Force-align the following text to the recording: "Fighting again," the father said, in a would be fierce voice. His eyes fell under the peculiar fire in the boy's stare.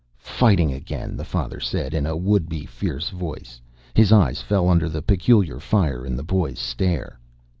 "Fighting 0.33 0.73
again," 0.73 1.15
the 1.15 1.23
father 1.23 1.59
said, 1.59 1.93
in 1.93 2.07
a 2.07 2.17
would 2.17 2.49
be 2.49 2.65
fierce 2.65 3.09
voice. 3.09 3.61
His 3.93 4.11
eyes 4.11 4.41
fell 4.41 4.67
under 4.67 4.89
the 4.89 5.03
peculiar 5.03 5.59
fire 5.59 6.07
in 6.07 6.15
the 6.15 6.23
boy's 6.23 6.57
stare. 6.57 7.19